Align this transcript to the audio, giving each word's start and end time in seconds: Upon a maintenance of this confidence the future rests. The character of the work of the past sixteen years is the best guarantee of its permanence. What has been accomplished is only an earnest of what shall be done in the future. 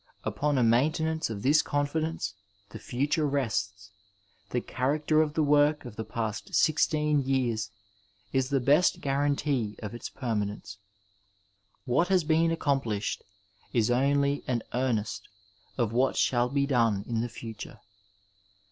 Upon 0.23 0.57
a 0.57 0.63
maintenance 0.63 1.29
of 1.29 1.43
this 1.43 1.61
confidence 1.61 2.33
the 2.71 2.79
future 2.79 3.27
rests. 3.27 3.91
The 4.49 4.59
character 4.59 5.21
of 5.21 5.35
the 5.35 5.43
work 5.43 5.85
of 5.85 5.95
the 5.95 6.03
past 6.03 6.55
sixteen 6.55 7.21
years 7.21 7.69
is 8.33 8.49
the 8.49 8.59
best 8.59 8.99
guarantee 8.99 9.75
of 9.77 9.93
its 9.93 10.09
permanence. 10.09 10.79
What 11.85 12.07
has 12.07 12.23
been 12.23 12.49
accomplished 12.49 13.23
is 13.73 13.91
only 13.91 14.43
an 14.47 14.63
earnest 14.73 15.29
of 15.77 15.91
what 15.93 16.17
shall 16.17 16.49
be 16.49 16.65
done 16.65 17.03
in 17.07 17.21
the 17.21 17.29
future. 17.29 17.79